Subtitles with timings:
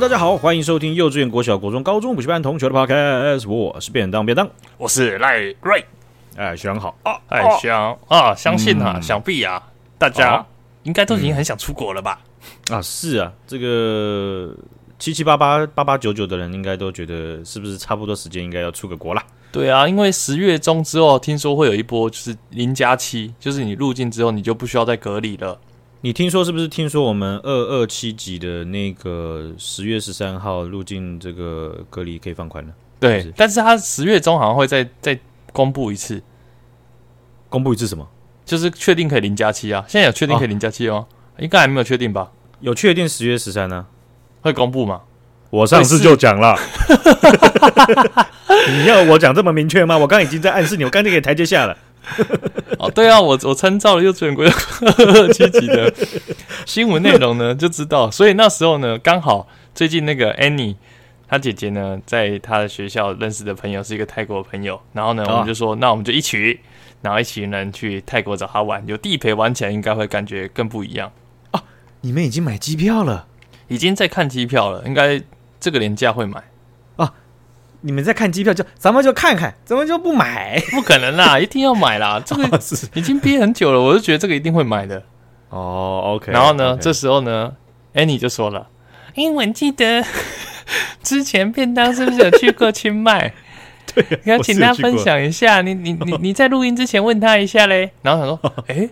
[0.00, 3.46] Hello，大家好，欢迎收听幼稚园、国小、国中、高中补习班同学的 Podcast。
[3.46, 4.48] 我是便当便当，
[4.78, 5.84] 我是赖瑞。
[6.36, 7.20] 哎，学长好啊！
[7.28, 9.62] 哎，学长啊，相信啊，嗯、想必啊，
[9.98, 10.42] 大家
[10.84, 12.18] 应该都已经很想出国了吧？
[12.70, 14.56] 嗯、啊，是啊，这个
[14.98, 19.22] 七七八八、八八九九的人应该都觉得是不是差不多时间应该要出个国啦？
[19.52, 25.60] 对啊，因为十月中之后听说会有一波就是零加七，就是你入境之后你就不需要再隔离了。
[26.02, 26.66] 你听说是不是？
[26.66, 32.72] 听说我们二二七级的那个十月十三号入境这个隔离可以放宽了？
[32.98, 35.18] 对，是是但是他十月中好像会再再
[35.52, 36.22] 公布一次，
[37.50, 38.08] 公布一次什么？
[38.46, 39.84] 就是确定可以零加七啊？
[39.86, 41.06] 现在有确定可以零加七哦？
[41.38, 42.30] 应该还没有确定吧？
[42.60, 43.86] 有确定十月十三呢？
[44.40, 45.02] 会公布吗？
[45.50, 46.56] 我上次就讲了，
[48.70, 49.98] 你要我讲这么明确吗？
[49.98, 51.76] 我刚刚已经在暗示你，我刚才给台阶下了。
[52.80, 55.92] 哦，对啊，我我参照了幼稚园国小七级的
[56.64, 58.10] 新闻内容呢，就知道。
[58.10, 60.76] 所以那时候呢，刚好最近那个 Annie
[61.28, 66.58] 她姐姐呢，在她的学校认识的朋友是一个泰国朋友，然后呢，我们就说，那我们就一起，
[67.02, 71.12] 然后一群人去泰国找他玩，有地陪玩起来应该会感觉更不一样
[71.50, 71.62] 啊。
[72.00, 73.26] 你们已经买机票了，
[73.68, 75.22] 已经在看机票了，应该
[75.60, 76.42] 这个年假会买。
[77.82, 80.60] 你们在看机票就，就咱们就看看，怎么就不买？
[80.72, 82.22] 不可能啦， 一定要买啦！
[82.24, 82.60] 这个
[82.94, 85.02] 已经憋很久了，我就觉得这个一定会买的。
[85.48, 86.30] 哦，OK。
[86.30, 86.76] 然后呢，okay.
[86.76, 87.52] 这这时候呢
[87.94, 88.68] ，Annie 就说了
[89.16, 90.04] ：“英文记得
[91.02, 93.32] 之前便当是不是有去过清迈？
[93.92, 95.62] 对，你要请他分享一下。
[95.62, 97.92] 你你你你在录音之前问他一下嘞。
[98.02, 98.90] 然后他说：哎，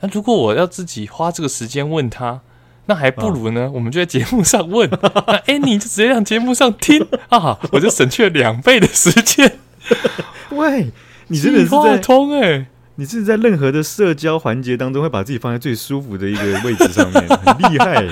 [0.00, 2.40] 那如果我要自己花这个时间问他？”
[2.86, 4.88] 那还不如呢，哦、我们就在节目上问，
[5.26, 9.58] 那 Annie 就直接让节目上听 啊，我就省去了两倍的时间。
[10.50, 10.90] 喂，
[11.28, 12.66] 你真的是在通哎、欸，
[12.96, 18.04] 你是在任何的社交环节当中会把自己放在最舒服的一个位置上面，很厉害，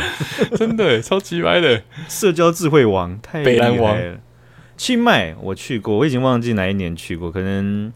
[0.56, 3.70] 真的超级歪的社交智慧王，太厉害了。
[3.70, 3.98] 北兰王。
[4.74, 7.92] 清迈我去过，我已经忘记哪一年去过，可能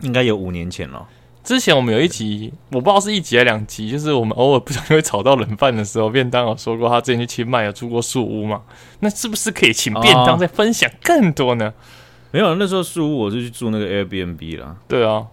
[0.00, 1.06] 应该有五年前了。
[1.46, 8.62] 之前我们有一集，我不知道是一集还是两集，就是我们偶尔不小心会吵到冷饭的时候，便当有说过他之前去清迈有住过树屋嘛？
[8.98, 11.66] 那是不是可以请便当再分享更多呢？
[11.68, 11.72] 哦、
[12.32, 14.74] 没有，那时候树屋我是去住那个 Airbnb 啦。
[14.88, 15.24] 对啊，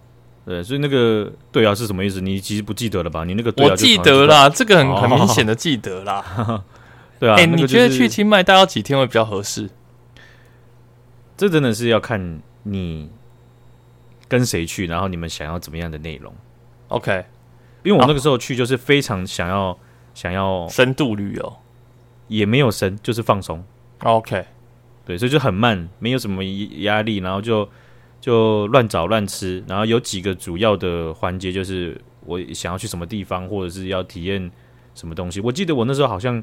[0.46, 2.20] 对，所以那个对啊是什么意思？
[2.20, 3.24] 你其实不记得了吧？
[3.24, 6.24] 你那个对啊我记得啦，这个很很明显的记得啦。
[6.38, 6.62] 哦、
[7.18, 9.68] 对啊，哎、欸那个就是，你觉得去清迈待到几天会比较合适？
[11.36, 13.10] 这真的是要看你。
[14.28, 14.86] 跟谁去？
[14.86, 16.32] 然后你们想要怎么样的内容
[16.88, 17.24] ？OK，
[17.82, 19.76] 因为我那个时候去就是非常想要、oh.
[20.14, 21.56] 想要深度旅游，
[22.28, 23.64] 也没有深，就是放松。
[24.02, 24.44] OK，
[25.04, 27.68] 对，所以就很慢，没有什么压力，然后就
[28.20, 34.50] 就乱找乱吃，然后有几个主要的环节就是我想要去什么地方，或者是要体验
[34.94, 35.40] 什么东西。
[35.40, 36.42] 我记得我那时候好像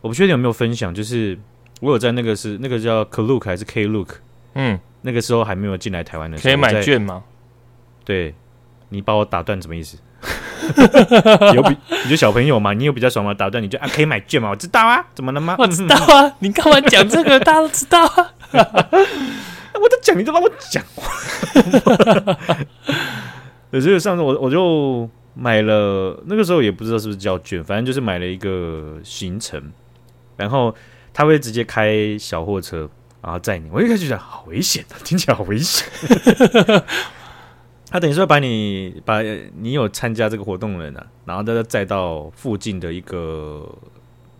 [0.00, 1.38] 我不确定有没有分享，就是
[1.80, 4.16] 我有在那个是那个叫 Klook 还是 Klook？
[4.56, 4.80] 嗯。
[5.02, 7.22] 那个时候还没有进来台湾的时候，可以买券吗？
[8.04, 8.34] 对，
[8.88, 9.96] 你把我打断什么意思？
[11.54, 13.32] 有比你就小朋友嘛，你有比较爽吗？
[13.32, 14.50] 打断你就啊，可以买券吗？
[14.50, 15.54] 我知道啊，怎么了吗？
[15.60, 17.38] 我知道啊，你干嘛讲这个？
[17.46, 20.82] 大家都知道啊，我都讲，你都帮我讲。
[23.70, 29.70] 对，所以上次我我就买了，那个时候也不知道是不是叫券，反正就是买了一个行程，
[30.36, 30.74] 然后
[31.14, 32.90] 他会直接开小货车。
[33.22, 35.86] 然后载你，我一开始觉得好危险，听起来好危险。
[37.90, 39.22] 他等于说把你把
[39.56, 43.66] 你有参加这个活动的人呢、啊，然后再载到附近的一个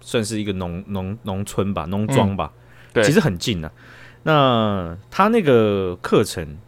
[0.00, 2.58] 算是一个农农农村吧，农庄吧、嗯，
[2.94, 3.72] 对，其实很近呢、啊。
[4.24, 6.58] 那他那个课程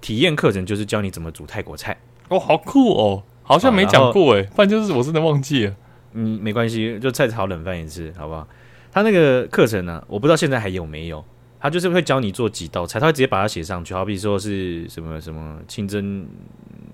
[0.00, 1.98] 体验课程就是教你怎么煮泰国菜
[2.28, 5.76] 哦，好酷哦，好像没讲过哎，反正就是我真的忘记了。
[6.14, 8.48] 嗯，没关系，就菜炒冷饭也是，好不好？
[8.92, 11.24] 他那个课程呢、啊，我不知道现在还有没有。
[11.62, 16.26] 他就是会教你做几道菜，他会直接把它写上去，好比说是什么什么清蒸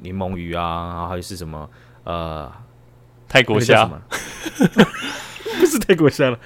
[0.00, 1.70] 柠檬鱼啊，然后还是什么
[2.02, 2.50] 呃
[3.28, 3.86] 泰国虾，
[5.60, 6.38] 不是泰国虾了，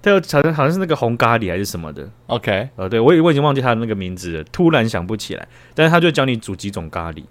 [0.00, 2.08] 他有好像好像是那个红咖喱还是什么的。
[2.28, 5.48] OK，呃，对我我已经忘记他的那个名字了，突然想不起来。
[5.74, 7.24] 但是他就教你煮几种咖喱。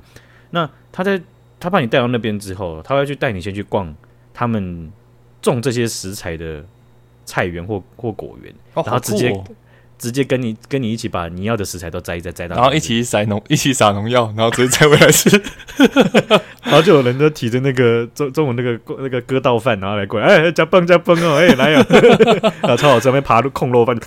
[0.49, 1.21] 那他在
[1.57, 3.95] 他把你带到那边之后，他会去带你先去逛
[4.33, 4.91] 他们
[5.41, 6.65] 种这些食材的
[7.25, 9.29] 菜园或或果园，然后直接。
[9.29, 9.43] 哦
[9.95, 15.29] 直接跟你跟你一起把你要的食材都摘一摘摘到，然后一起撒农一起撒农药，然后直接摘回来吃。
[16.61, 21.79] 然后就有人都提着那个中中午那个那个割稻饭，然后来过来，哎，加崩加崩哦，哎，来呀，
[22.63, 23.97] 啊，超好吃，那边爬入控肉饭，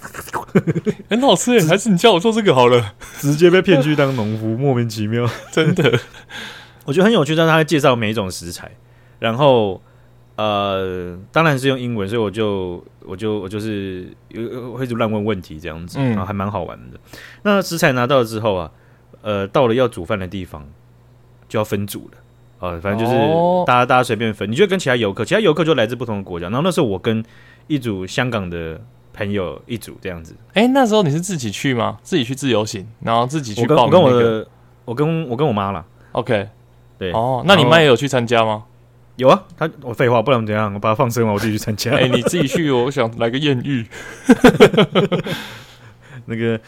[1.09, 5.99] 很好吃哎，还是你叫我做这个好了，直接被骗去当农夫，莫名其妙， 真的，
[6.85, 8.71] 我觉得很有趣，但是他会介绍每一种食材，
[9.19, 9.81] 然后。
[10.39, 16.99] 呃，当然是用英文，所以我就我就我就是有会一直乱问问题这样子，嗯、然后还蛮好玩的。
[17.43, 18.71] 那食材拿到了之后啊，
[19.23, 20.67] 呃，到了要煮饭的地方
[21.49, 22.19] 就要分组了
[22.59, 23.17] 啊、呃，反正就是
[23.67, 26.47] 大家、哦、大家随便分，你就跟其他游客，其他游客就来自不同的国家。
[26.49, 27.25] 然后那时候我跟
[27.69, 28.81] 一组香港的
[29.13, 30.35] 朋友一组这样子。
[30.55, 31.99] 哎、欸，那时候你是自己去吗？
[32.03, 33.85] 自己去自由行，然后自己去报、那个？
[33.85, 34.49] 我跟我跟我的，
[34.85, 35.85] 我跟我跟我妈啦。
[36.13, 36.49] OK，
[36.99, 38.65] 对哦，那你妈也有去参加吗？
[39.17, 40.73] 有啊，他我废话，不然怎样？
[40.75, 41.91] 我把他放生完，我自己去参加。
[41.93, 43.87] 哎、欸，你自己去，我想来个艳遇。
[46.27, 46.61] 那个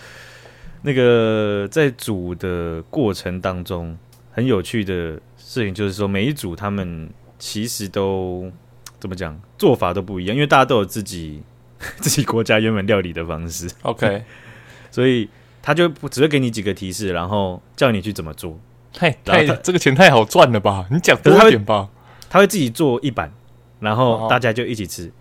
[0.83, 3.97] 那个在煮的过程当中，
[4.33, 8.50] 很有趣的事情就是说，每一组他们其实都
[8.99, 11.43] 怎么讲，做法都不一样，因为大家都有自己
[12.00, 13.69] 自己国家原本料理的方式。
[13.83, 14.25] OK，
[14.91, 15.29] 所以
[15.61, 18.59] 他就只会给你几个提示，然后叫你去怎么做。
[18.95, 20.87] 太太这个钱太好赚了吧？
[20.91, 21.91] 你讲多一点吧。
[22.31, 23.33] 他会自己做一板，
[23.81, 25.05] 然后大家就一起吃。
[25.05, 25.13] Oh.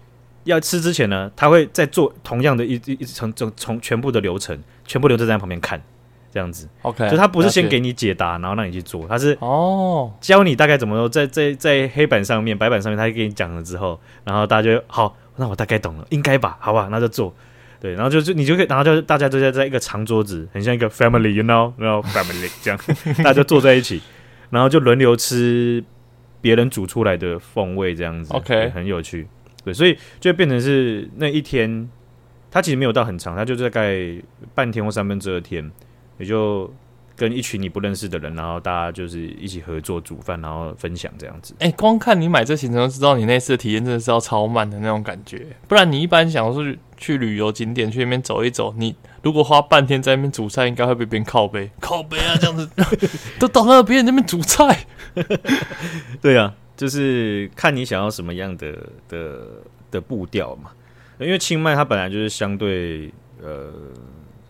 [0.43, 5.81] 要吃之前呢，他会再做同样的一一层从从全部的流程，全部留在在旁边看，
[6.31, 6.69] 这样子。
[6.83, 16.55] OK，就他不是先给你解答，然后让你去做，他是哦教你大概怎么说，在在在黑板上面、白板上面，他给你讲了之后，然后大家就好，那我大概懂了，应该吧？
[16.61, 17.35] 好吧，那就做。
[17.81, 22.79] 对，然后就就你就可以，然后就大家都在在一个长桌子，很像一个 family，you know，然后 family 这样，
[23.21, 24.01] 大家就坐在一起，
[24.49, 25.83] 然后就轮流吃。
[26.41, 29.27] 别人煮出来的风味这样子，OK，很有趣，
[29.63, 31.89] 对，所以就变成是那一天，
[32.51, 33.97] 它其实没有到很长，他就大概
[34.53, 35.69] 半天或三分之二天，
[36.17, 36.71] 也就
[37.15, 41.55] 跟一群你不认识的人，然后大家就是一起合作煮饭，然后分享这样子。
[41.59, 46.63] 哎、欸，光看你买这行程就知道，你那次的体验真的是要超慢的那种感觉，不然你一般想说
[46.95, 48.95] 去旅游景点去那边走一走，你
[49.27, 52.65] 如果花半天在那边煮菜，应该会被别人靠背 靠背啊，这样子
[53.37, 54.85] 都到那别人那边煮菜。
[56.21, 58.71] 对啊，就是看你想要什么样的
[59.09, 59.41] 的
[59.91, 60.71] 的步调嘛。
[61.19, 63.11] 因为清迈它本来就是相对
[63.43, 63.69] 呃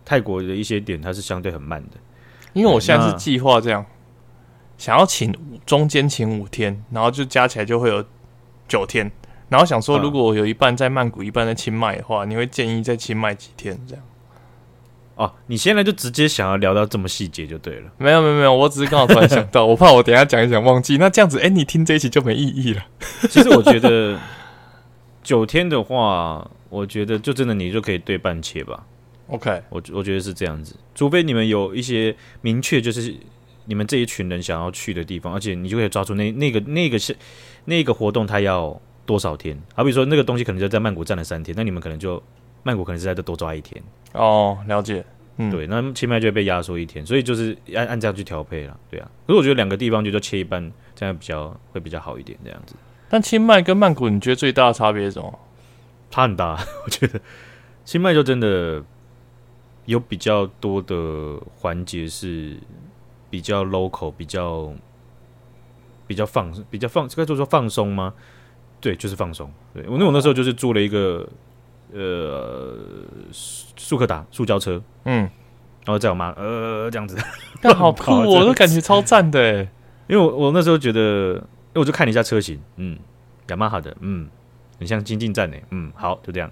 [0.04, 1.96] 泰国的一些点，它是相对很慢的。
[2.52, 3.84] 因为我现在是计划这样，
[4.78, 5.34] 想要请
[5.66, 8.04] 中间请五天，然后就加起来就会有
[8.68, 9.10] 九天。
[9.48, 14.04] 然后想说，如果我有一半在曼谷，一半在清迈的话，你会建议在清迈几天这样？
[15.18, 17.90] 哦，你现在就直接想要聊到这么细节就对了。
[17.98, 20.96] 没有没有没有，我只是刚好突然想到，我怕我等一下讲一讲忘记。
[20.96, 22.86] 那这样子，哎，你听这一期就没意义了。
[23.28, 24.16] 其实我觉得
[25.24, 28.86] 九天的话，我觉得就真的你就可以对半切吧。
[29.26, 30.76] OK，我我觉得是这样子。
[30.94, 33.12] 除非你们有一些明确，就是
[33.64, 37.16] 你们这一群人想要去的地方，而且你就可以抓住那那个那个是
[37.64, 39.60] 那个活动，它要多少天？
[39.74, 42.22] 好比说那个东西可能就在曼谷站了三天，那你们可能就。
[42.62, 43.82] 曼谷可能是在这多抓一天
[44.12, 45.04] 哦，了解，
[45.36, 49.10] 嗯，对，那清迈就会被压缩一天，所以就是按按这样去调配了，对啊。
[49.26, 52.74] 可是我觉得两个地方就就切一半，这样比较会比较好一点，这样子。
[53.08, 55.38] 但清迈跟曼谷，你觉得最大的差别是什么？
[56.10, 57.20] 差很大， 我觉得
[57.84, 58.82] 清迈就真的
[59.84, 62.56] 有比较多的环节是
[63.30, 64.72] 比较 local，比较
[66.06, 68.14] 比较放比较放，该说说放松吗？
[68.80, 69.52] 对，就是放松。
[69.74, 71.28] 对，我那我那时候就是住了一个。
[71.92, 72.76] 呃，
[73.32, 75.20] 速克达塑胶车，嗯，
[75.84, 77.16] 然后载我妈，呃，这样子，
[77.62, 79.68] 但好酷， 我都感觉超赞的，哎，
[80.06, 81.00] 因为我我那时候觉得，
[81.32, 82.98] 因为我就看了一下车型，嗯，
[83.48, 84.28] 雅马哈的，嗯，
[84.78, 86.50] 很像经进站呢，嗯，好，就这样，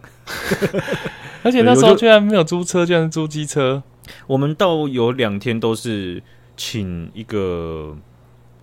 [1.44, 3.82] 而且那时候居然没有租车，居然是租机车，
[4.26, 6.22] 我们到有两天都是
[6.56, 7.94] 请一个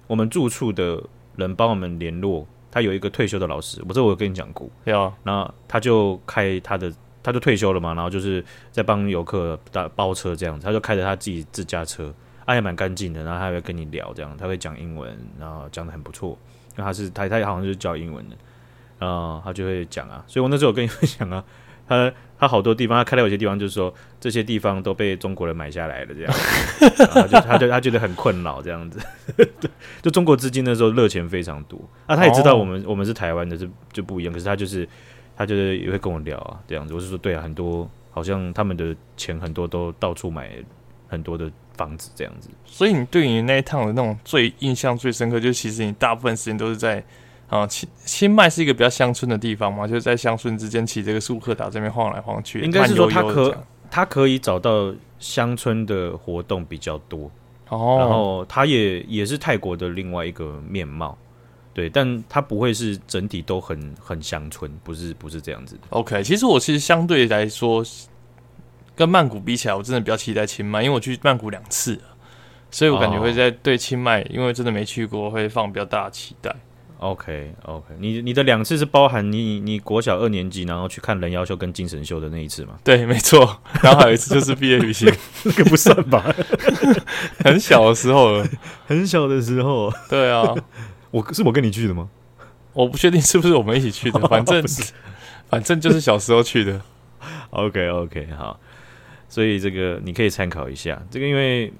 [0.07, 1.03] 我们住处的
[1.35, 2.47] 人帮我们联络。
[2.73, 5.13] 他有一个退休的老师，我这我有跟你讲过，有啊。
[5.21, 12.11] 那他就开他的，他就退休了嘛，然后就是在帮游客打包车这样子，他就开着他自己自家车，
[12.45, 16.35] 啊也蛮干净的，然后他会跟你聊这样，他会讲英文，然后讲的很不错，
[16.71, 18.35] 因为他是他他好像就是教英文的，
[18.97, 21.43] 然后他就会讲啊，所以我那时候我跟你分享啊。
[21.87, 26.33] 他他好多地方，他开到有些地方，就是说这些地方都被中国人买下来了，这样，
[27.13, 28.99] 他就他就他觉得很困扰，这样子。
[30.01, 34.33] 就中国资金那时候热钱非常多啊，他也知道我们、哦、我们是台湾的，是就不一样。
[34.33, 34.87] 可是他就是
[35.37, 36.93] 他就是也会跟我聊啊，这样子。
[36.93, 40.51] 我是说，对啊，很多好像他们的钱很多都到处买
[41.07, 42.49] 很多的房子这样子。
[42.65, 47.03] 所以你对你那一趟的那种最印象最深刻，就是其实你大部分时间都是在。
[47.49, 52.61] 啊，清清迈是一个比较乡村的地方嘛，就是在乡村之间骑这个速克达这边晃来晃去。
[52.61, 53.55] 应该是说它可
[53.91, 57.29] 它可以找到乡村的活动比较多，
[57.69, 61.15] 哦，然后它也也是泰国的另外一个面貌，
[61.73, 65.81] 对，但它不会是整体都很很乡村，不是不是这样子的。
[65.89, 67.85] OK，其实我其实相对来说
[68.95, 71.99] 跟曼谷比起来，我真的比较期待清迈，因为我去曼谷两次，
[72.71, 76.55] 所以我感觉会在对清迈，因为真的没去过，会放比较大的期待。
[77.03, 82.79] OK OK，你你的两次是包含你你国小二年级，然后去看人妖秀跟精神秀的那一次吗？
[82.81, 83.59] 对，没错。
[83.81, 86.33] 然后还有一次就是毕业旅行， 那个不算吧？
[87.43, 88.47] 很小的时候了，
[88.87, 89.91] 很小的时候。
[90.09, 90.55] 对啊，
[91.11, 92.07] 我是我跟你去的吗？
[92.71, 94.63] 我不确定是不是我们一起去的，反正
[95.49, 96.79] 反正就是小时候去的。
[97.49, 98.57] OK OK，好。
[99.27, 101.01] 所以这个你可以参考一下。
[101.11, 101.73] 这个因为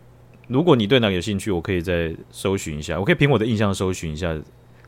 [0.48, 4.36] 如果你对哪个有兴趣，我可以再搜寻一下，我可以凭我的印象搜寻一下。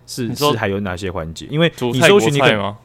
[0.05, 1.47] 是是还有哪些环节？
[1.49, 2.77] 因为你搜寻你可以吗？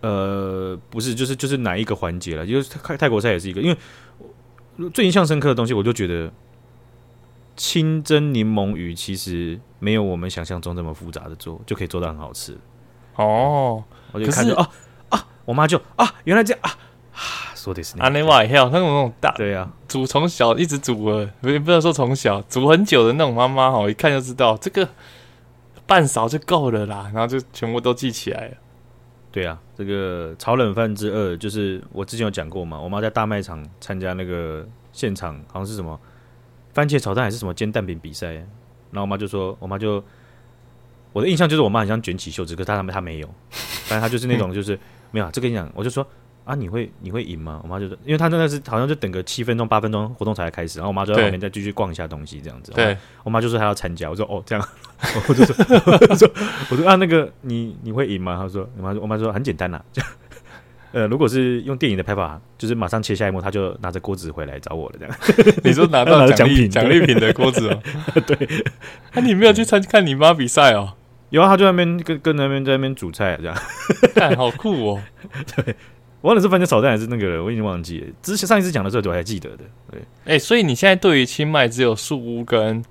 [0.00, 2.46] 呃，不是，就是就是哪一个环节了？
[2.46, 6.32] 就是泰泰国菜也是一个，因为最印象深刻的东西，我就觉得
[7.54, 12.56] 清蒸柠檬鱼其实没有我们想象中这么复杂的做，就可以做到很好吃。
[13.16, 14.70] 哦，我就看着啊
[15.10, 16.70] 啊，我妈就啊，原来这样啊
[17.12, 17.20] 啊，
[17.54, 24.88] 说的是那那外还有那种那种大对啊，煮从小一直煮了，不不能说从小煮很久的那种妈妈哈，一看就知道这个。
[25.90, 28.56] 半勺就够了啦，然后就全部都记起来了。
[29.32, 35.98] 对啊，这个炒冷饭之二就是我之前有讲过嘛，我妈在大卖场参加那个现场，好像是什么
[36.72, 40.00] 番茄炒蛋还是什么煎蛋饼比赛，然后我妈就说，我妈就
[41.12, 44.78] 我的印象就是我妈很像卷起袖子，可是她她没有，反正她就是那种就是
[45.10, 46.06] 没有啊，这跟你讲，我就说。
[46.44, 47.60] 啊，你会你会赢吗？
[47.62, 52.72] 我妈就说，因为她真的是好像就等个七分钟八分钟活动才开始，然后我妈就在旁边再继续逛一下东西这样子。
[52.72, 54.68] 对，我妈就说她要参加，我说哦这样，
[55.28, 55.54] 我就说
[56.08, 56.30] 我说
[56.70, 58.36] 我说啊那个你你会赢吗？
[58.40, 60.10] 她说我妈我妈说很简单呐，这 样
[60.92, 65.16] 呃如果是用电影的拍法，就是马上切下一幕，她就拿着锅子回来找我了这样。
[65.62, 67.80] 你说拿到 奖励奖励品的锅子哦？
[68.26, 68.36] 对，
[69.12, 70.94] 那、啊、你没有去参看你妈比赛哦？
[71.28, 73.56] 有啊，她就在那边跟跟那边在那边煮菜这样，
[74.16, 75.02] 看好酷哦，
[75.54, 75.76] 对。
[76.20, 78.06] 我忘了是番茄炒蛋还是那个了，我已经忘记了。
[78.22, 79.64] 之前上一次讲的时候我还记得的。
[79.90, 82.84] 对，哎、欸，所以你现在对于清迈只有树屋跟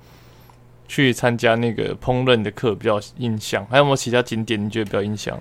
[0.87, 5.39] 去参加那个烹饪的课比较印象，还有没有其他景点你觉得比较印象？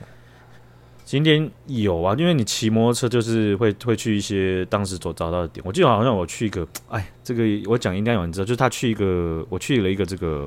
[1.06, 5.64] 景点有啊，因为你骑摩托车就是会会去一些当时所找到的点。
[5.66, 10.46] 我记得好像我去一个，哎，这个我讲应该有人知道，就是他去一个，我去了一个这个，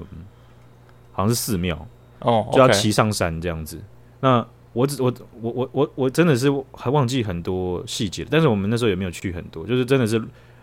[1.11, 1.87] 好像是寺庙
[2.19, 3.81] 哦，就要骑上山这样子。
[4.19, 10.21] 那我只我我我我我真的是还忘记很多细节，但是我们那时候也没有去很多，就是真的是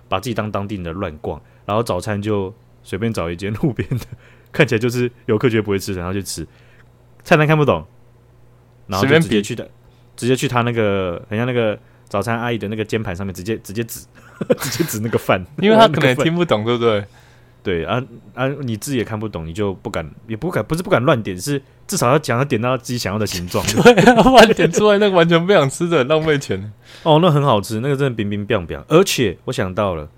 [0.09, 4.07] 把自己当当地人的乱逛，然后早餐就随便找一间路边的，
[4.51, 6.47] 看起来就是游客绝对不会吃的，然后去吃，
[7.23, 7.85] 菜单看不懂，
[8.87, 9.69] 然后就直接去的，
[10.17, 14.07] 直接去他那个很像那个早餐阿姨的那个煎盘上面直接直接指，
[14.59, 17.05] 直接指那个饭，因为他可能也听不懂，对不对？
[17.69, 23.63] 对啊啊，你自己也看不懂，你就不敢也不敢，不是不敢乱点，是至少要讲要点到自己想要的形状。
[23.69, 26.73] 对啊，乱点出来那个完全不想吃的，浪费钱。
[27.03, 28.83] 哦，那很好吃，那个真的冰冰冰冰。
[28.89, 30.09] 而且我想到了，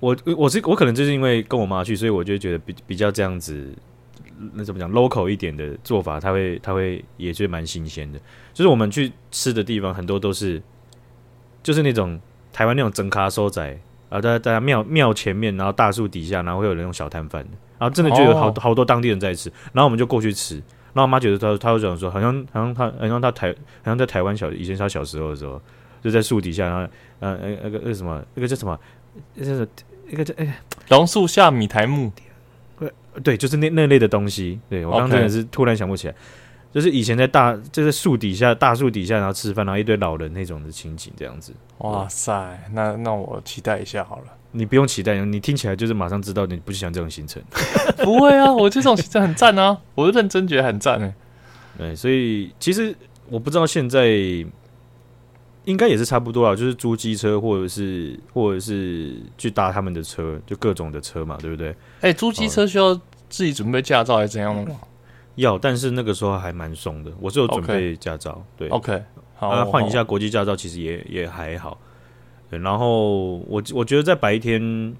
[0.00, 3.72] 我我是我可能就是因为跟我妈去，所以我就觉得比比较这样子，
[4.52, 8.20] 那怎么讲 local 一点的做法，它会它会也觉得蛮新鲜的。
[8.52, 10.60] 就是我们去吃的地方很多都是，
[11.62, 12.20] 就是那种
[12.52, 13.80] 台湾那种整咖收仔。
[14.12, 17.40] 啊，在在庙庙前面，然后大树底下，然后会有人用小摊贩，
[17.78, 20.56] 然后真的就有好好多当地人在吃，然后我们就过去吃，
[20.92, 25.58] 然后我妈觉得她，她会讲说，好像好像她好像她台好像在台湾小以前她小时候的时候，
[26.02, 28.78] 就在树底下，然后呃呃那个那个什么那个叫什么，
[29.34, 29.66] 那个
[30.10, 32.12] 那个叫哎榕树下米苔木，
[33.24, 36.14] 对，就是那那类的东西，对我刚刚真的是突然想不起来。
[36.72, 41.52] 就是以前在大，就在树底下，大树底下，然后吃饭，然后一堆老人那种的情景，这样子。
[41.78, 44.24] 哇塞，那那我期待一下好了。
[44.52, 47.42] 你不用期待，你听起来就是马上知道你不喜欢这种行程。
[48.04, 51.14] 不会啊，我这种行程很赞啊，我认真觉得很赞哎。
[51.76, 52.94] 对，所以其实
[53.28, 54.08] 我不知道现在
[55.64, 61.70] 应该也是差不多啊，就是租机车或者是或者是去搭他们的车，就各种的车嘛，对不对？
[62.00, 62.94] 哎、欸，租机车需要
[63.28, 64.78] 自己准备驾照还是怎样的吗？
[65.36, 67.10] 要，但是那个时候还蛮松的。
[67.20, 68.58] 我是有准备驾照，okay.
[68.58, 69.02] 对，OK，
[69.34, 71.78] 好，换、啊、一下国际驾照，其实也也还好。
[72.50, 74.94] 对，然后我我觉得在白天，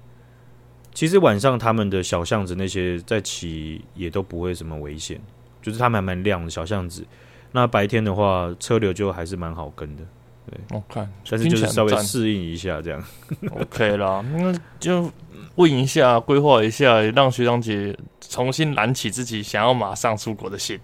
[0.93, 5.21] 其实晚上他们的小巷子那些在骑也都不会什么危险，
[5.61, 7.05] 就是他们还蛮亮的小巷子。
[7.51, 10.03] 那白天的话，车流就还是蛮好跟的。
[10.49, 13.03] 对，我.看，但是就是稍微适应一下这样，
[13.59, 15.11] OK 啦，那就。
[15.55, 17.95] 问一下，规划一下，让学长姐
[18.27, 20.79] 重新燃起自己想要马上出国的心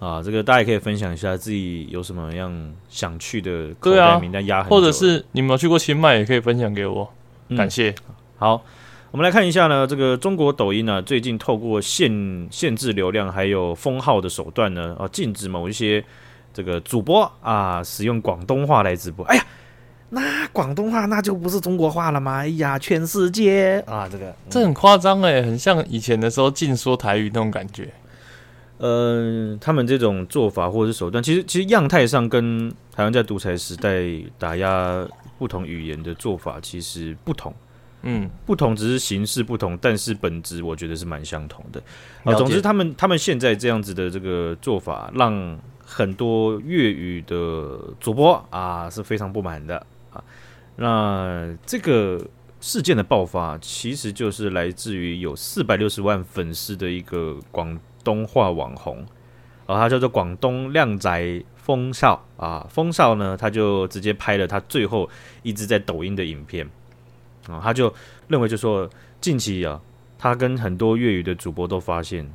[0.00, 0.20] 啊！
[0.20, 7.08] 这个大家也可以分享一下自己有什么样想去的口袋名单压，或者是你们有去过清迈，也可以分享给我，
[7.56, 7.90] 感谢。
[7.90, 8.64] 嗯、好，
[9.12, 16.04] 我们来看一下呢，这个中国抖音呢、啊，最近透过限限制流量还有封号的手段呢，啊，禁止某一些
[16.52, 19.24] 这个主播啊使用广东话来直播。
[19.26, 19.46] 哎呀！
[20.12, 22.38] 那广东话那就不是中国话了吗？
[22.38, 27.88] 哎呀，全世界啊，这个、嗯、这很夸张哎，很像以前的时候禁说台语那种感觉。
[28.78, 34.02] 呃，他们这种做法或者是手段，其实其实样态上跟台湾在独裁时代
[34.36, 35.06] 打压
[35.38, 37.54] 不同语言的做法其实不同。
[38.02, 41.80] 嗯，不同只是形式不同，但是本质我觉得是蛮相同的。
[42.24, 45.56] 啊，总之他们他们现在这样子的这个做法，让
[45.90, 50.22] 很多粤语的主播啊是非常不满的啊。
[50.76, 52.24] 那这个
[52.60, 57.78] 事件的爆发，其实就是来自于有四百六十万粉丝的一个广。
[58.02, 59.06] 东话网红，
[59.66, 65.06] 啊，他叫做广东靓仔风少啊，风少呢，他就直接拍了他最后
[65.42, 66.66] 一直在抖音的影片
[67.46, 67.92] 啊，他就
[68.26, 68.88] 认为就说
[69.20, 69.78] 近期啊，
[70.16, 72.26] 他跟很多粤语的主播都发现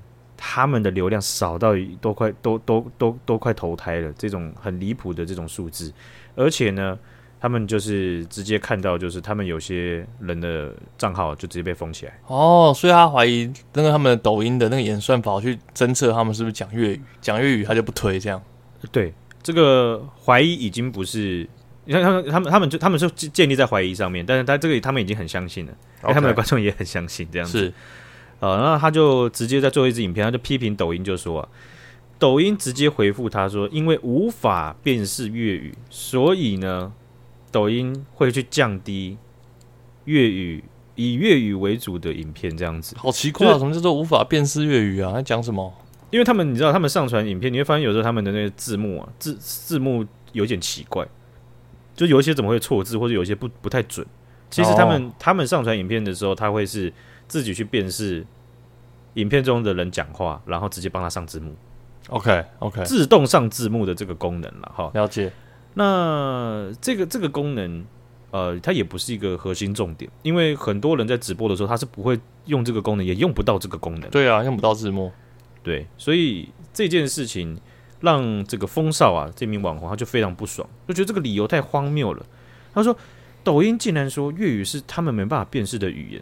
[0.47, 5.91] 他们的流量少到都快都都都都快投胎了，这种很离谱的这种数字，
[6.35, 6.97] 而且呢。
[7.37, 12.19] 他们就是直接看到，就是他们有些人的账号就直接被封起来。
[12.25, 18.41] 哦，所以他怀疑那个他们的抖音的那个演算法去侦测他们是不是讲粤语，讲粤语他就不推这样。
[18.91, 21.47] 对，这个怀疑已经不是，
[21.83, 25.73] 你看他们他们他们就他们是建立在怀疑上面，但是他这个他们已经很相信了，
[26.03, 27.71] 因为他们的观众也很相信这样子。
[28.39, 31.49] 是，呃，然后他就直接在最后一支影片，他就批评抖音，就说啊，
[32.19, 36.93] 抖音直接回复他说，因为无法辨识粤语，所以呢。
[37.51, 39.17] 抖音会去降低
[40.03, 40.61] 粤语
[40.95, 43.57] 以粤语为主的影片，这样子好奇怪啊！
[43.57, 45.13] 什么叫做无法辨识粤语啊？
[45.13, 45.73] 在讲什么？
[46.11, 51.07] 因为他们你知道，他们上传影片，你会发现有时候他们的那个字幕啊，字字幕有点奇怪，
[51.95, 54.05] 就有一些怎么会错字，或者有一些不不太准。
[54.49, 56.91] 其实他们、哦、他们上传影片的时候，他会是
[57.27, 58.25] 自己去辨识
[59.15, 61.55] 影片中的人讲话，然后直接帮他上字幕。
[62.09, 64.91] OK OK，自动上字幕的这个功能了哈。
[64.93, 65.31] 了解。
[65.73, 67.83] 那这个这个功能，
[68.31, 74.09] 呃，它也不是一个核心重点，因为很多人在直播的时候，他是不会用这个功能，也用不到这个功能。
[74.09, 75.11] 对啊，用不到字幕。
[75.63, 77.59] 对，所以这件事情
[78.01, 82.25] 让这个风少啊这名网红他就非常不爽，就觉得这个理由太荒谬了。
[82.73, 82.95] 他说，
[83.43, 86.21] 抖音竟然说粤语是他们没办法辨识的语言，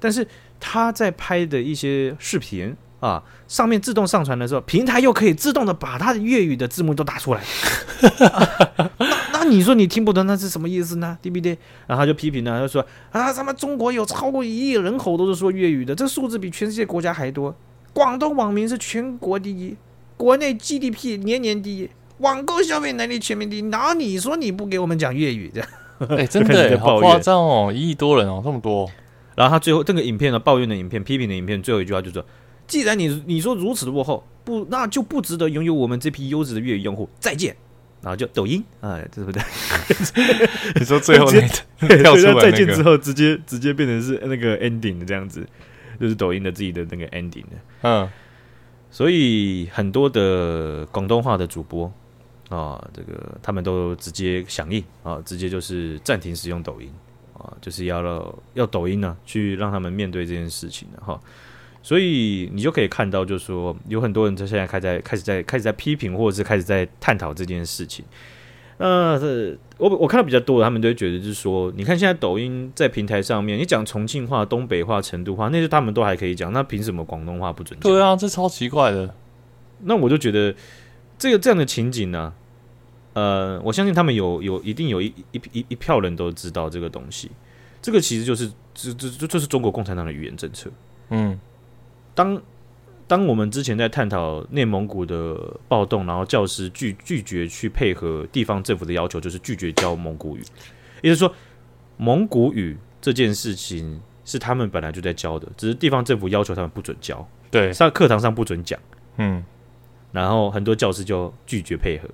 [0.00, 0.26] 但是
[0.58, 2.74] 他在拍的一些视频。
[3.00, 7.40] 啊，上面自动上传的时候，平台又可以自动的把他的粤语的字幕都打出来。
[8.28, 8.90] 啊、
[9.32, 11.16] 那那你说你听不懂那是什么意思呢？
[11.22, 11.56] 对不对？
[11.86, 17.54] 然后他就批评呢，他就说啊，咱们中国有超过一亿人口都是说粤语的，这数字比全世界国家还多。
[17.94, 19.74] 广东网民是全国第一，
[20.18, 23.62] 国内 GDP 年年第一，网购消费能力全面第一。
[23.62, 25.68] 那你说你不给我们讲粤语这样？
[26.10, 28.86] 哎、欸， 真的 好夸张哦，一亿多人哦，这么多。
[29.40, 32.22] 然后他最后这个影片呢，抱怨的影片、批评的影片，最后一句话就是说。
[32.66, 37.08] 既然你你说如此的落后，不那就不值得拥有我们这批优质的粤语用户。
[37.18, 37.56] 再见，
[38.02, 39.42] 然后就抖音啊，对不对？
[40.78, 41.24] 你说最后
[41.80, 45.44] 那跳出来、那个、再见之后，直接直接变成是那个 ending 的这样子，
[45.98, 47.56] 就是抖音的自己的那个 ending 的。
[47.80, 48.08] 嗯，
[48.90, 51.92] 所以很多的广东话的主播
[52.50, 56.88] 啊，这个他们都直接响应啊，直接就是暂停使用抖音
[57.40, 61.20] 啊，就是要要抖音呢、啊、去让他们面对这件事情的哈。
[61.82, 68.04] 所以你就可以看到，就是说有很多人在现在开在开始在开始在批评，或者是开始在探讨这件事情。
[68.76, 77.92] 那这我我看到比较多的，他们都会觉得就是说，你看现在抖音在平台上面，你讲重庆话、东北话、成都话，那些他们都还可以讲，那凭什么广东话不准讲？
[77.92, 79.14] 对啊，这超奇怪的。
[79.82, 80.54] 那我就觉得
[81.18, 82.32] 这个这样的情景呢，
[83.12, 87.30] 呃，我相信他们有有一定有一一一一票人都知道这个东西。
[87.82, 90.70] 这个其实就是这这这这是中国共产党的语言政策。
[91.08, 91.38] 嗯。
[92.12, 92.42] 当
[93.06, 100.42] 当我们之前在探讨内蒙古的暴动，然后教师拒拒绝去配合地方政府的要求，就是拒绝教蒙古语，
[101.02, 101.32] 也就是说，
[101.96, 108.78] 蒙古语这件事情是他们本来就在教的，只是地方政府要求他们不准教，对，上课堂上不准讲，
[109.16, 109.42] 嗯，
[110.12, 112.08] 然后很多教师就拒绝配合，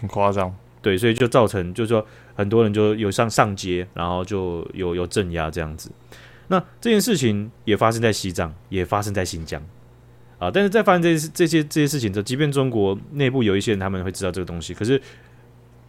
[0.00, 5.90] 很夸张，对，所以就造成就是说很多人就有上上街，然后就有有镇压这样子。
[6.48, 9.60] 那这件事情也发生在西藏，也发生在新疆，
[10.38, 10.48] 啊！
[10.48, 15.00] 但是在发生这些这些这些事情之后，即便中国内部有一些人他们会知道这个东西，可是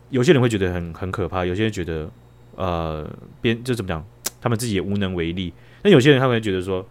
[0.09, 2.09] 有些人会觉得很很可怕，有些人觉得
[2.55, 3.07] 呃，
[3.39, 4.03] 边就怎么讲，
[4.41, 5.53] 他们自己也无能为力。
[5.83, 6.83] 那有些人他们会觉得说，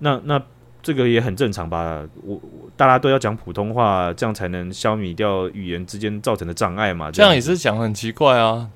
[0.00, 0.42] 那那
[0.86, 2.06] 这个也很正常吧？
[2.22, 2.40] 我
[2.76, 7.10] 大家都要讲普通话，这样才能消弭掉语言之间造成的障碍嘛？
[7.10, 8.70] 这样，也是讲很奇怪啊！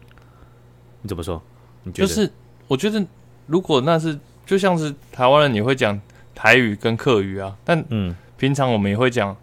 [1.02, 1.40] 你怎么说？
[1.84, 2.08] 你觉得？
[2.08, 2.28] 就是
[2.66, 3.06] 我觉得
[3.46, 4.18] 如果那是。
[4.46, 6.00] 就像是台湾人，你会讲
[6.34, 9.36] 台语跟客语啊，但嗯，平常我们也会讲，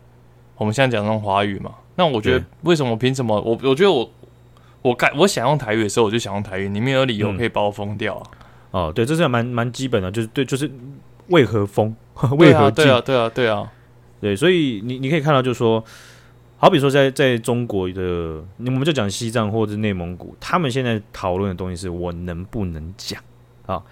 [0.58, 1.72] 我们现在讲那种华语嘛。
[1.96, 4.12] 那我觉得为什么凭什么我我觉得我
[4.82, 8.28] 我该我想用台语的时候，我就想用台语，你没有理由可以把我封掉啊？
[8.72, 10.70] 哦，对，这是蛮蛮基本的，就是对，就是
[11.30, 11.96] 为何封？
[12.38, 12.70] 为何？
[12.72, 13.72] 对啊，对啊，对啊。
[14.20, 15.84] 对，所以你你可以看到，就是说，
[16.58, 18.02] 好比说在在中国的，
[18.58, 23.22] 我们就讲西藏或者内蒙古，他们现在讨论的东西是我能不能讲
[23.66, 23.84] 啊？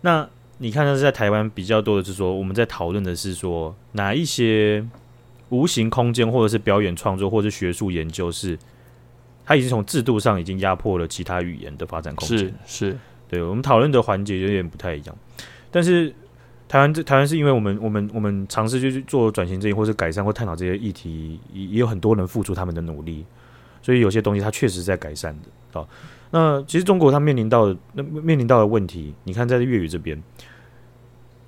[0.00, 4.84] 那你看，他是在台湾比较多的是说，我们在讨论的是说哪一些
[5.50, 8.58] 无形空间，或者是表演创作，或者是学术研究是。
[9.46, 12.38] 他已经从制度上已经压迫了其他语言的发展空间。
[12.38, 15.14] 是是，对我们讨论的环节有点不太一样。
[15.70, 16.10] 但是
[16.74, 23.24] 台湾这台湾是因为我们我们我们尝试去做转型正义，或是改善或探讨这些议题，也也有很多人付出他们的努力，
[23.80, 25.80] 所以有些东西它确实在改善的。
[25.80, 25.86] 啊，
[26.32, 30.20] 那其实中国它面临到那面临到的问题，你看在粤语这边，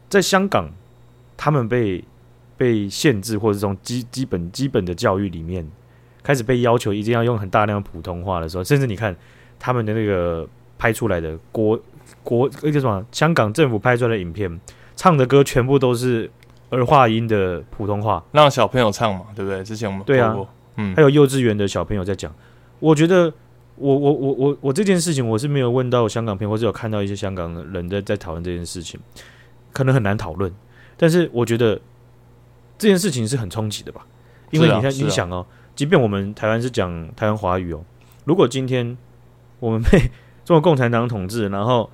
[0.09, 0.71] 在香港，
[1.37, 2.05] 他们被
[2.57, 5.69] 被限制，或者从基基本基本的教育里面。
[6.23, 9.15] 开始被要求一定要用很大量普通话的时候，甚至你看
[9.59, 11.81] 他们的那个拍出来的国
[12.23, 14.61] 国那个什么香港政府拍出来的影片，
[14.97, 16.29] 唱的歌全部都是
[16.71, 19.63] 儿化音的普通话，让小朋友唱嘛，对不对？
[19.63, 20.35] 之前我们对啊，
[20.77, 22.35] 嗯，还有幼稚园的小朋友在讲。
[22.81, 23.33] 我觉得
[23.77, 28.99] 我我我我我这件事情我是没有问到香港片，或是有看到一些香港人在在讨论这件事情，
[29.73, 30.53] 可能很难讨论。
[30.97, 31.81] 但是我觉得
[32.79, 34.07] 这件事情是很冲击的吧，
[34.51, 35.47] 因为你看、你想哦。
[35.75, 37.85] 即便我们台湾是讲台湾华语哦，
[38.25, 38.97] 如果今天
[39.61, 39.99] 我们被
[40.43, 41.91] 中国共产党统治，然后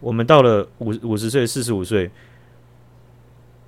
[0.00, 2.10] 我们到了五五十岁、四十五岁，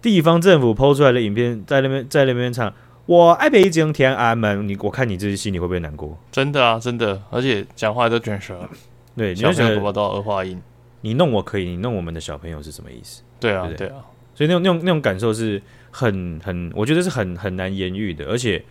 [0.01, 2.73] 地方政府 PO 出来的影片，在那边在那边唱
[3.07, 6.19] “我爱北京天安门”，你我看你自己心里会不会难过？
[6.31, 8.69] 真的啊，真的，而且讲话都卷舌，
[9.17, 10.61] 对，小朋友都到儿化音，
[11.03, 13.23] 你弄我可以，你弄我们的小朋友是什么意思？
[13.39, 18.63] 对啊，对，对，对啊，所以那种那种那种感受是很很，我觉得是很很难言喻的，而且。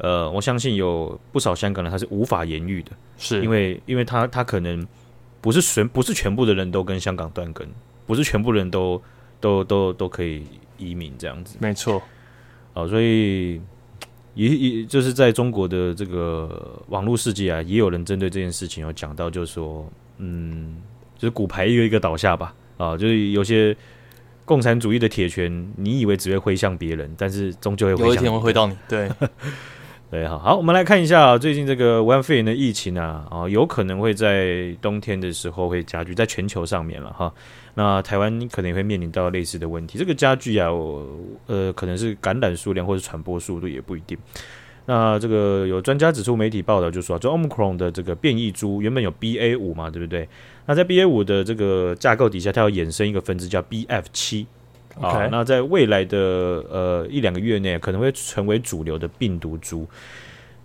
[0.00, 4.86] 呃，我相信有不少香港人他是无法言喻的，是因为因为他他可能
[5.40, 7.68] 不是全不是全部的人都跟香港断根，
[8.06, 9.00] 不是全部人都
[9.40, 10.44] 都都都可以
[10.76, 12.02] 移民这样子，没错。
[12.74, 13.60] 哦，所以
[14.34, 20.76] 也也就是在中国的这个网络世界啊，也有人针对这件事情有讲到，就是说，嗯，
[21.16, 23.76] 就是骨牌一个一个倒下吧，啊，就是有些
[24.44, 29.08] 共产主义的铁拳，你以为只会挥向别人，但是终究会有一天会挥到你，对。
[30.10, 37.30] 对，好好，我们来看一下啊，最近这个武汉肺炎的疫情啊，啊，有可能会在冬天的时候会加剧，在全球上面了哈。
[37.74, 39.98] 那台湾可能也会面临到类似的问题。
[39.98, 40.70] 这个加剧啊，
[41.46, 44.16] 呃，可能是感染数量或者传播速度也不一定。
[44.86, 50.26] 那这个有专家指出，媒体报道就说，这 Omicron 的这个变异株原本有 BA 五嘛，对不对？
[50.64, 54.46] 那在 BA 五的这个架构底下，它要衍生一个分支叫 BF 七。
[55.00, 59.86] 啊.那在未来的呃一两个月内，可能会成为主流的病毒株。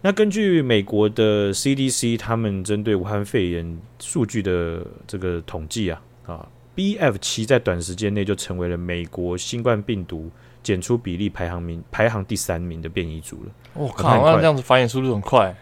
[0.02, 10.30] 那根据美国的 CDC 他们针对武汉肺炎数据的这个统计啊，啊，BF 七在短时间内就成为了美国新冠病毒
[10.62, 13.52] 检出比例排行名排行第三名的变异株了。
[13.76, 15.56] 我、哦、靠，那这样子繁衍速度很快。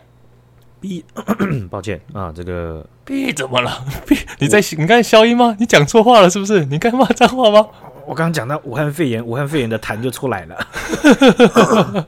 [0.80, 1.06] B，
[1.70, 3.86] 抱歉啊，这个 B 怎么了？
[4.08, 5.56] B 你在你刚才消音吗？
[5.60, 6.66] 你讲错话了是不是？
[6.66, 7.68] 你该骂脏话吗？
[8.06, 10.68] 我刚刚讲到武汉肺炎，武汉肺炎的痰就出来了。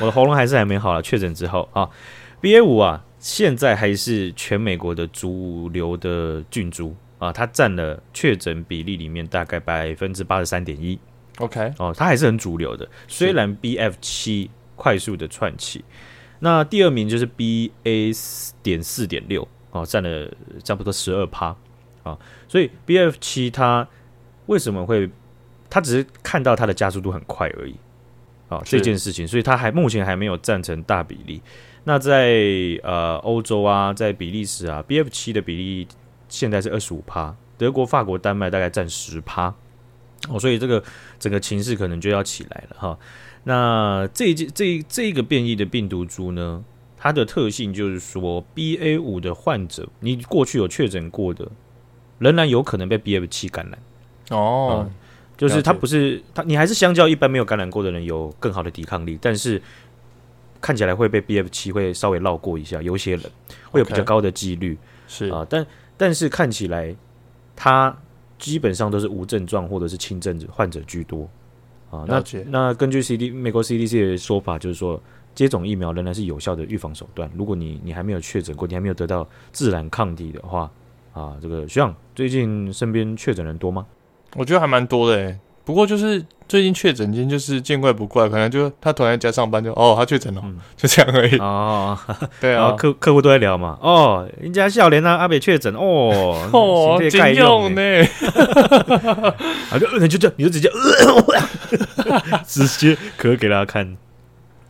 [0.00, 1.88] 我的喉咙还是还没好了，确诊之后啊
[2.40, 10.98] ，BA 五啊，现在还是全美国的主流的菌株啊，它占了确诊比例里面大概百分之八十三点一。
[11.38, 15.84] OK，哦，它还是很主流的，虽然 BF 七快速的窜起，
[16.40, 20.28] 那第二名就是 BA 点四点六啊，占了
[20.64, 21.56] 差不多十二趴
[22.02, 23.86] 啊，所以 BF 七它。
[24.46, 25.10] 为什么会？
[25.74, 27.74] 他只是看到它的加速度很快而已，
[28.50, 31.40] 啊，这件事情，所以他还目前还没有占成大比例。
[31.84, 35.88] 那在呃欧洲啊，在比利时啊，BF 七的比例
[36.28, 39.54] 现在是二十五趴，德国、法国、丹麦大概占十趴，
[40.28, 40.84] 哦，所以这个
[41.18, 42.98] 整个情势可能就要起来了哈。
[43.44, 46.62] 那这一这这个变异的病毒株呢，
[46.98, 51.50] 它的特性就是说，BA 五的患者，你过去有确诊过的，
[52.18, 53.78] 仍然有可能被 BF 七感染。
[54.32, 54.94] 哦、嗯，
[55.36, 59.60] 就是它不是它，你还是相较一般没有感染过的人有更好的抵抗力，但是
[60.60, 63.30] 看起来会被 BF 七会稍微绕过一下，有些人
[63.70, 65.66] 会有比较高的几率是啊，但
[65.96, 66.94] 但是看起来
[67.54, 67.96] 它
[68.38, 71.28] 基本上都是无症状或者是轻症患者居多
[71.90, 72.04] 啊。
[72.08, 75.00] 那那根据 CD 美国 CDC 的说法，就是说
[75.34, 77.30] 接种疫苗仍然是有效的预防手段。
[77.36, 80.70] 如果你你还没有确诊过，你还没有得到自然抗体的话
[81.12, 83.86] 啊，这个学长最近身边确诊人多吗？
[84.36, 91.38] 我觉得还蛮多的诶，不过就是最近确诊间就是见怪不怪，可能就他突然在家上班就哦，他确诊了，嗯、就这样而已。
[91.38, 91.98] 哦，
[92.40, 93.78] 对啊，然后客客户都在聊嘛。
[93.80, 97.82] 哦，人家笑脸啊，阿北确诊哦，哦， 真用呢。
[99.70, 103.96] 啊，就就这，你就直接，呃、 直接咳给大家看。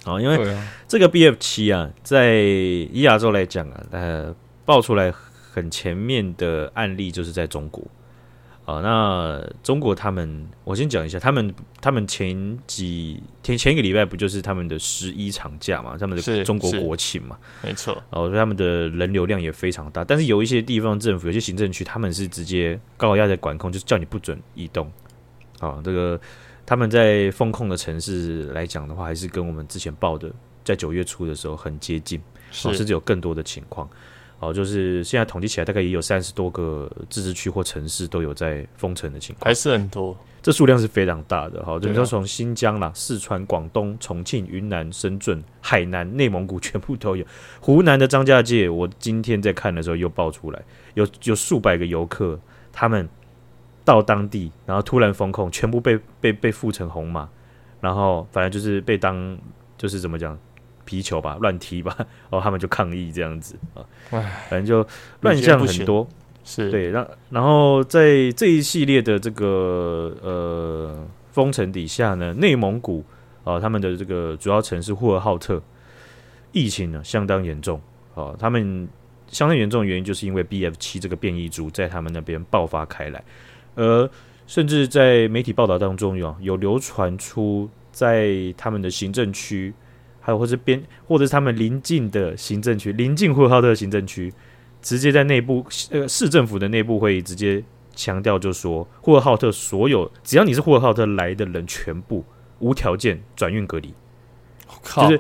[0.05, 0.57] 哦，因为
[0.89, 5.13] 这个 BF 七啊，在以亚洲来讲啊，呃，爆出来
[5.53, 7.83] 很前面的案例就是在中国。
[8.65, 17.93] 啊，那中国他们，我先讲一下，他们他们前几天前一个礼拜不就是他们的十一长假嘛，他们的中国国庆嘛，没错。
[18.11, 24.91] 哦，所以他们的人流量也非常大，但是有一些地方政府，有些行政区，他们是直接高压在管控，就是叫你不准移动。
[25.59, 26.21] 啊，这个
[26.65, 30.33] 他们在风控的城市来讲的话，还是跟我们之前报的
[30.65, 32.23] 在九月初的时候很接近，
[32.53, 33.91] 甚至有更多的情况。
[34.43, 41.65] 哦，就是现在统计起来，大概也有三十多个自治区或城市都有在封城的情况，还是很多，这数量是非常大的。
[41.65, 47.25] 好，就你说从新疆啦、四川、广东、重庆、云南、深圳、海南、内蒙古 全部都有。
[47.61, 50.61] 湖南的张家界，我今天在看的时候又爆出来，
[50.95, 52.37] 有有数百个游客，
[52.73, 53.09] 他们
[53.85, 57.29] 到当地，然后突然封控，全部被被被附成红码，
[57.81, 59.39] 然后反正就是被当
[59.79, 60.37] 就是怎么讲？
[60.93, 64.87] 皮球吧，乱踢吧，然 后，他们就抗议这样子啊，反正就
[65.23, 66.07] 乱象很多，
[66.45, 73.03] 是对，然然后在这一系列的这个呃封城底下呢，内蒙古
[73.43, 75.63] 啊，他们的这个主要城市呼和浩特
[76.53, 77.81] 疫情呢相当严重
[78.15, 78.87] 啊，他们
[79.29, 83.25] 相当严重的原因就是因为 BF 七这个变异株在他们那边爆发开来，
[83.77, 84.11] 而
[84.47, 89.73] 甚至在媒体报道当中有有流传出在他们的行政区。
[90.23, 94.33] 还有，或是边，或者是他们邻近的行政区，邻近呼和浩特行政区，
[94.81, 97.63] 直接在内部呃市政府的内部会议直接
[97.95, 102.25] 强调，就说呼和浩特所有只要你是呼和浩特来的人，全部
[102.61, 103.93] 无条件转运隔离。
[104.83, 105.17] 靠，就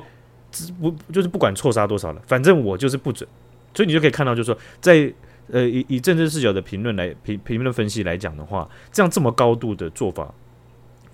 [0.52, 3.28] 是不就是不管错杀多少了，反正我就是不准。
[3.74, 5.12] 所以你就可以看到，就是说在
[5.50, 10.32] 呃以以政治视角的评论来评评论分析来讲的话，这样这么高度的做法，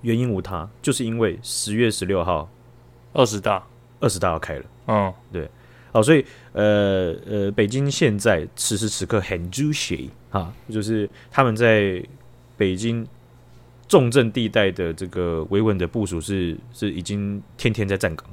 [0.02, 2.50] 原因无他，就是因为十月十六号
[3.12, 3.64] 二十大。
[4.00, 5.48] 二十大要开了，嗯，对，
[5.92, 12.02] 好，所以呃呃，北京现在此时此刻很 juicy 啊，就是他们在
[12.56, 13.06] 北京
[13.88, 18.26] 重镇地带的这个维稳的部署是是已经天天在站岗，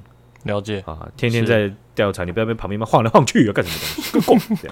[0.44, 0.84] 了解。
[0.86, 4.68] 啊，天天在调查，你不要被旁边嘛晃来晃去要干什么东西，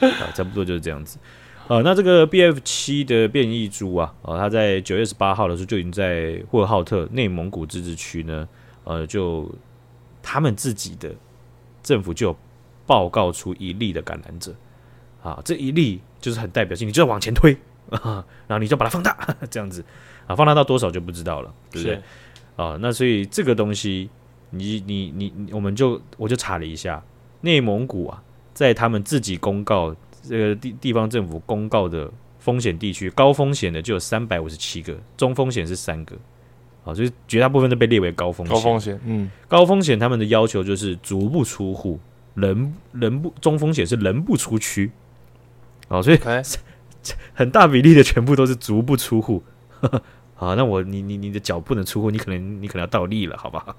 [0.00, 1.18] 啊，差不多就是这样子。
[1.66, 1.80] 啊。
[1.82, 8.46] 那这个 BF 七的变异株啊，啊，它在九月十八号的时候就已经在呼和浩特内蒙古自治区呢，
[8.84, 9.50] 呃，就
[10.22, 11.14] 他们自己的
[11.82, 12.36] 政府就有
[12.86, 14.54] 报告出一例的感染者
[15.22, 17.56] 啊，这一例就是很代表性，你就要往前推
[17.90, 19.16] 啊，然后你就把它放大
[19.50, 19.84] 这样子
[20.26, 22.02] 啊，放大到多少就不知道了，对不对？
[22.56, 24.08] 啊，那所以这个东西，
[24.50, 27.02] 你你你，我们就我就查了一下，
[27.40, 36.16] 内蒙古啊，在他们自己公告这个地地方政府公告的风险地区，高风险的就有三百五十七个，中风险是三个。
[36.90, 38.54] 好，就是绝大部分都被列为高风险。
[38.54, 42.00] 高风险，嗯，高风险他们的要求就是足不出户，
[42.34, 44.90] 人人不中风险是人不出区。
[45.88, 46.18] 好，所以.
[47.32, 49.42] 很大比例的全部都是足不出户。
[50.34, 53.74] 好，那我你你你的脚不能出户，你可能你可能要倒立了，好不好？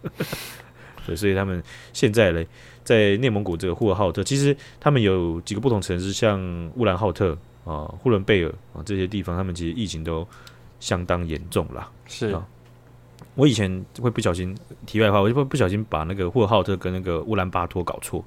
[1.05, 1.61] 对，所以他们
[1.93, 2.43] 现在呢，
[2.83, 6.39] 在内蒙古这个呼和浩特，其实他们有几个不同城市，像
[6.75, 10.27] 乌兰浩特啊、呼伦贝尔啊这些地方，他们其实疫情都
[10.79, 11.91] 相当严重啦。
[12.07, 12.43] 是啊。
[13.35, 18.23] 我以前会不小心，题外话，我就会不小心把那个呼和浩特跟那个乌兰巴托搞错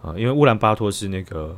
[0.00, 1.56] 啊，因为乌兰巴托是那个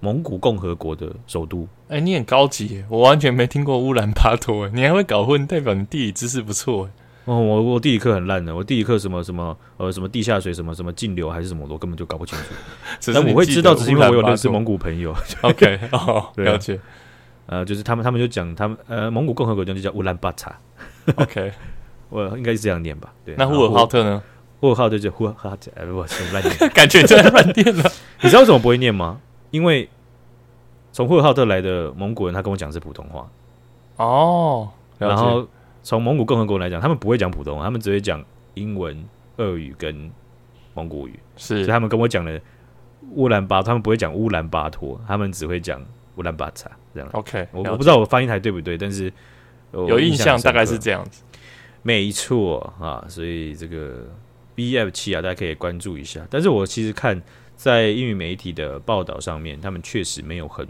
[0.00, 1.68] 蒙古共和国的首都。
[1.88, 6.88] 哎、欸，你很高级，我完全没听过乌兰巴托，你还会搞混，代表你地理知识不错。
[7.26, 12.44] 哦，我我地理课很烂的，我地理课什么什么呃什么地下水什么什么径流还是什么，我根本就搞不清楚。
[13.12, 15.14] 但我会知道，只是因为我有认识蒙古朋友。
[15.42, 16.80] OK，哦，了解。
[17.44, 20.58] 呃，就是他们他们就讲他们呃蒙古共和国就叫乌兰巴查。
[21.16, 21.52] OK，
[22.10, 23.12] 我应该是这样念吧？
[23.24, 23.34] 对。
[23.36, 24.22] 那呼和浩特呢？
[24.60, 26.56] 呼和浩特就呼和浩特，我什么乱念？
[26.74, 27.90] 感觉在乱念了。
[28.22, 29.20] 你知道为什么不会念吗？
[29.50, 29.88] 因为
[30.92, 33.30] 从呼和浩特来的蒙古人，他跟我讲是普通话。
[33.96, 34.68] 哦。
[34.98, 35.46] 然后
[35.84, 39.04] 从蒙古共和国来讲，他们不会讲普通话，他们只会讲英文、
[39.36, 40.10] 俄语跟
[40.74, 41.18] 蒙古语。
[41.36, 41.58] 是。
[41.58, 42.40] 所以他们跟我讲的
[43.12, 45.80] 乌兰巴，他们不会讲乌兰巴托，他们只会讲
[46.16, 47.08] 乌兰巴查这样。
[47.12, 49.12] OK，我我不知道我发音还对不对，但是。
[49.72, 51.22] 有印象，大概是这样子，
[51.82, 54.06] 没错啊，所以这个
[54.56, 56.26] BF 七啊，大家可以关注一下。
[56.30, 57.20] 但是我其实看
[57.56, 60.66] 在英语媒体的报道上面，他们确实没有很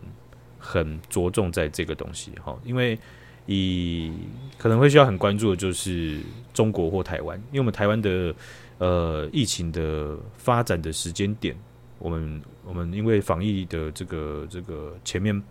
[0.58, 2.98] 很着重在这个东西哈，因为
[3.46, 4.12] 以
[4.58, 6.20] 可能会需要很关注的就是
[6.52, 8.34] 中国或台湾，因为我们台湾的
[8.78, 11.56] 呃疫情的发展的时间点，
[11.98, 15.42] 我们我们因为防疫的这个这个前面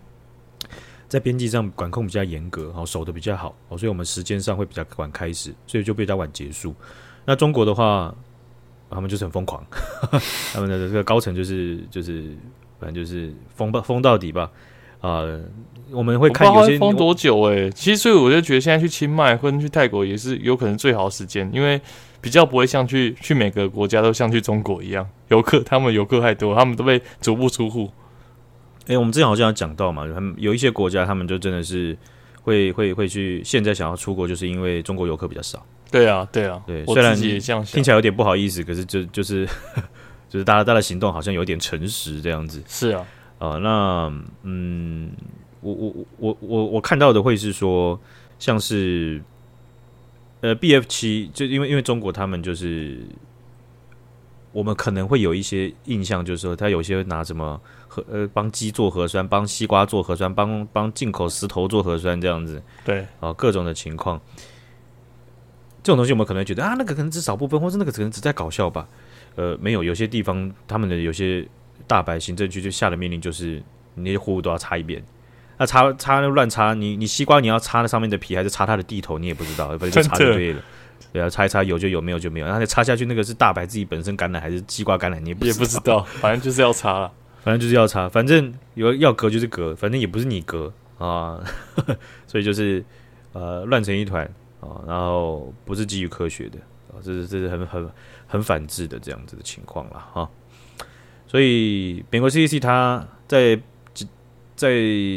[1.08, 6.74] 在边际上管控比较严格，好守得比较好，所以我们时间上会比较晚开始，所以就比较晚结束。
[7.24, 8.14] 那中国的话，
[8.90, 9.64] 他们就是很疯狂，
[10.52, 12.36] 他们的这个高层就是就是
[12.78, 14.50] 反正就是疯吧，疯到底吧。
[15.00, 15.40] 啊、呃，
[15.92, 21.80] 我们会看有些封多久哎、欸，其实所以我就觉得现在去清迈或者去泰国也是有可能最好的时间，因为
[22.20, 27.88] 比较不会像去去每个国家都像去中国一样，游客他们游客太多，他们都被足不出户。
[28.88, 31.96] 哎、欸，我们之前好像有讲到嘛，他们有一些国家他们就真的是
[32.42, 35.64] 会会会去，现在想要出国就是因为中国游客比较少。
[35.90, 39.46] 对啊，对啊，对，虽然听起来有点不好意思，可是就就是
[40.28, 42.62] 就是大家大家行动好像有点诚实这样子。
[42.66, 43.06] 是啊。
[43.38, 45.10] 啊、呃，那嗯，
[45.60, 48.00] 我我我我我看到的会是说，
[48.38, 49.22] 像是
[50.40, 53.00] 呃，B F 七，就因为因为中国他们就是，
[54.50, 57.60] 我们可能会有一些印象，就是说他有些拿什么
[58.00, 64.20] 核呃帮鸡做核酸，帮西瓜做核酸，帮帮进口石头做核酸这样子，对，啊、呃，各种的情况，
[65.82, 68.88] 这种东西我们可能觉得啊，那个可能只少部分，或者那个可能只在搞笑吧，
[69.36, 71.46] 呃，没有，有些地方他们的有些。
[71.86, 73.62] 大白行政区就下的命令就是，
[73.94, 75.02] 你那些货物都要擦一遍。
[75.56, 80.60] 那擦擦乱擦，你你西瓜你要擦那上面的皮，还是擦它的地头，你也不知道，反正就擦就对了。
[81.14, 82.46] 对啊，擦一擦有就有，没有就没有。
[82.46, 86.02] 然后你擦下去那个是大白自己本身感染，还是西瓜感染，你也不知道，也不知道。
[86.20, 87.10] 反正就是要擦了，
[87.48, 91.42] 反正就是要查，反正有要隔就是隔，反正也不是你隔啊，
[92.28, 92.84] 所以就是
[93.32, 94.22] 呃乱成一团
[94.60, 96.58] 啊，然后不是基于科学的
[96.92, 97.90] 啊，这是这是很很
[98.26, 100.30] 很反智的这样子的情况了哈。
[101.26, 103.58] 所以，美国 CDC 它在
[104.54, 104.72] 在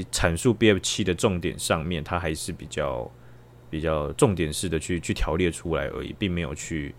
[0.09, 3.11] 阐述 BF 七的重点上面，它还是比较
[3.69, 6.95] 比较重点式的去去条列出来而已，并没有去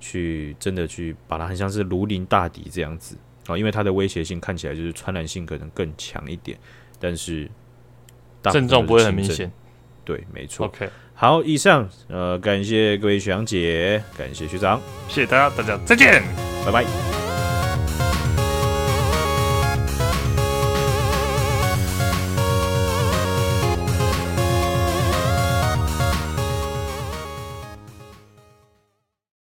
[0.00, 3.16] 去真的去把它很像是如临大敌这样子
[3.52, 6.58] 啊，因为它的威胁性看起来就是传染性可能更强一点，
[6.98, 7.48] 但是
[8.44, 9.50] 症状不会很明显。
[10.04, 10.66] 对，没错。
[10.66, 16.22] OK，好，以上呃，感谢各位学长姐，感谢学长，谢谢大家，大家再见，
[16.64, 17.25] 拜拜。